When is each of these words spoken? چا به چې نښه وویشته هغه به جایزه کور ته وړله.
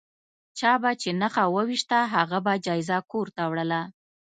چا 0.59 0.71
به 0.81 0.91
چې 1.01 1.09
نښه 1.21 1.45
وویشته 1.55 1.97
هغه 2.15 2.39
به 2.45 2.53
جایزه 2.65 2.97
کور 3.11 3.27
ته 3.35 3.43
وړله. 3.51 3.81